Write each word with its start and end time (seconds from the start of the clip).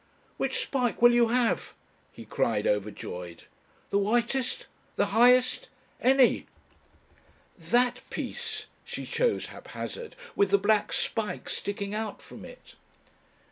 "Which 0.37 0.57
spike 0.61 0.99
will 1.03 1.13
you 1.13 1.27
have?" 1.27 1.75
he 2.11 2.25
cried, 2.25 2.65
overjoyed. 2.65 3.43
"The 3.91 3.99
whitest? 3.99 4.65
The 4.95 5.05
highest? 5.13 5.69
Any!" 6.01 6.47
"That 7.55 8.01
piece," 8.09 8.65
she 8.83 9.05
chose 9.05 9.45
haphazard, 9.53 10.15
"with 10.35 10.49
the 10.49 10.57
black 10.57 10.91
spike 10.91 11.51
sticking 11.51 11.93
out 11.93 12.19
from 12.19 12.43
it." 12.43 12.73